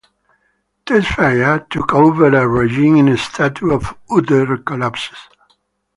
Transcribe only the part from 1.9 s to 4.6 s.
over a regime in a state of utter